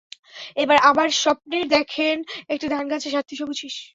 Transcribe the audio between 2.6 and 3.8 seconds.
ধান গাছে সাতটি সবুজ শীষ।